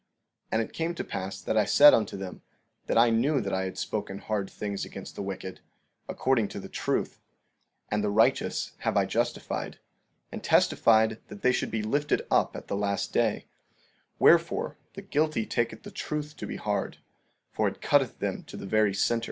16:2 0.45 0.47
And 0.51 0.61
it 0.63 0.73
came 0.73 0.95
to 0.95 1.03
pass 1.03 1.41
that 1.43 1.55
I 1.55 1.65
said 1.65 1.93
unto 1.93 2.17
them 2.17 2.41
that 2.87 2.97
I 2.97 3.11
knew 3.11 3.39
that 3.39 3.53
I 3.53 3.65
had 3.65 3.77
spoken 3.77 4.17
hard 4.17 4.49
things 4.49 4.83
against 4.83 5.13
the 5.13 5.21
wicked, 5.21 5.59
according 6.09 6.47
to 6.47 6.59
the 6.59 6.67
truth; 6.69 7.19
and 7.87 8.03
the 8.03 8.09
righteous 8.09 8.71
have 8.79 8.97
I 8.97 9.05
justified, 9.05 9.77
and 10.31 10.43
testified 10.43 11.19
that 11.27 11.43
they 11.43 11.51
should 11.51 11.69
be 11.69 11.83
lifted 11.83 12.23
up 12.31 12.55
at 12.55 12.67
the 12.67 12.75
last 12.75 13.13
day; 13.13 13.45
wherefore, 14.17 14.75
the 14.95 15.03
guilty 15.03 15.45
taketh 15.45 15.83
the 15.83 15.91
truth 15.91 16.35
to 16.37 16.47
be 16.47 16.55
hard, 16.55 16.97
for 17.51 17.67
it 17.67 17.79
cutteth 17.79 18.17
them 18.17 18.41
to 18.45 18.57
the 18.57 18.65
very 18.65 18.95
center. 18.95 19.19